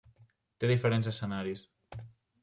[0.63, 1.63] Té diferents escenaris.